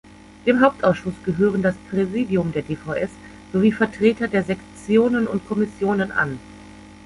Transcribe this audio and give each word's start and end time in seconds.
Dem 0.47 0.61
Hauptausschuss 0.61 1.13
gehören 1.23 1.61
das 1.61 1.75
Präsidium 1.91 2.53
der 2.53 2.63
dvs 2.63 3.11
sowie 3.53 3.71
Vertreter 3.71 4.27
der 4.27 4.41
Sektionen 4.41 5.27
und 5.27 5.47
Kommissionen 5.47 6.11
an. 6.11 6.39